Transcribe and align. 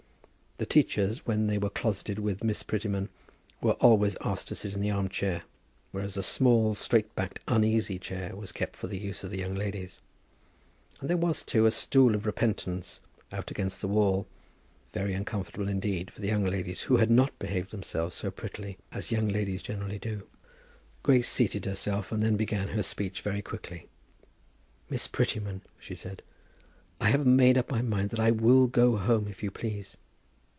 The 0.57 0.65
teachers, 0.67 1.25
when 1.25 1.47
they 1.47 1.57
were 1.57 1.71
closeted 1.71 2.19
with 2.19 2.43
Miss 2.43 2.61
Prettyman, 2.61 3.09
were 3.61 3.71
always 3.79 4.15
asked 4.21 4.47
to 4.49 4.53
sit 4.53 4.75
in 4.75 4.81
the 4.81 4.91
arm 4.91 5.09
chair, 5.09 5.41
whereas 5.91 6.15
a 6.17 6.21
small, 6.21 6.75
straight 6.75 7.15
backed, 7.15 7.39
uneasy 7.47 7.97
chair 7.97 8.35
was 8.35 8.51
kept 8.51 8.75
for 8.75 8.85
the 8.85 8.99
use 8.99 9.23
of 9.23 9.31
the 9.31 9.39
young 9.39 9.55
ladies. 9.55 9.99
And 10.99 11.09
there 11.09 11.17
was, 11.17 11.41
too, 11.41 11.65
a 11.65 11.71
stool 11.71 12.13
of 12.13 12.27
repentance, 12.27 12.99
out 13.31 13.49
against 13.49 13.81
the 13.81 13.87
wall, 13.87 14.27
very 14.93 15.15
uncomfortable 15.15 15.67
indeed 15.67 16.11
for 16.11 16.23
young 16.23 16.45
ladies 16.45 16.81
who 16.83 16.97
had 16.97 17.09
not 17.09 17.39
behaved 17.39 17.71
themselves 17.71 18.13
so 18.13 18.29
prettily 18.29 18.77
as 18.91 19.11
young 19.11 19.29
ladies 19.29 19.63
generally 19.63 19.97
do. 19.97 20.27
Grace 21.01 21.27
seated 21.27 21.65
herself, 21.65 22.11
and 22.11 22.21
then 22.21 22.35
began 22.35 22.67
her 22.67 22.83
speech 22.83 23.21
very 23.23 23.41
quickly. 23.41 23.87
"Miss 24.91 25.07
Prettyman," 25.07 25.61
she 25.79 25.95
said, 25.95 26.21
"I 26.99 27.09
have 27.09 27.25
made 27.25 27.57
up 27.57 27.71
my 27.71 27.81
mind 27.81 28.11
that 28.11 28.19
I 28.19 28.29
will 28.29 28.67
go 28.67 28.95
home, 28.97 29.27
if 29.27 29.41
you 29.41 29.49
please." 29.49 29.97